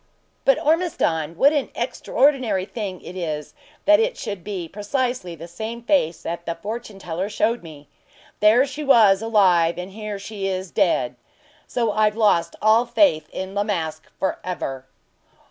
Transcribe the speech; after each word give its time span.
"But, 0.45 0.57
Ormiston, 0.57 1.37
what 1.37 1.53
an 1.53 1.69
extraordinary 1.75 2.65
thing 2.65 3.01
it 3.01 3.15
is 3.15 3.53
that 3.85 3.99
it 3.99 4.17
should 4.17 4.43
be 4.43 4.67
precisely 4.67 5.35
the 5.35 5.47
same 5.47 5.83
face 5.83 6.23
that 6.23 6.47
the 6.47 6.55
fortune 6.55 6.97
teller 6.97 7.29
showed 7.29 7.61
me. 7.61 7.87
There 8.39 8.65
she 8.65 8.83
was 8.83 9.21
alive, 9.21 9.77
and 9.77 9.91
here 9.91 10.17
she 10.17 10.47
is 10.47 10.71
dead; 10.71 11.17
so 11.67 11.91
I've 11.91 12.17
lost 12.17 12.55
all 12.63 12.87
faith 12.87 13.29
in 13.31 13.53
La 13.53 13.63
Masque 13.63 14.11
for 14.17 14.39
ever." 14.43 14.87